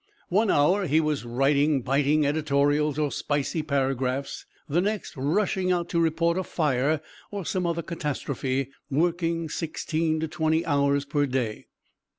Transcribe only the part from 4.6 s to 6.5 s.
the next rushing out to report a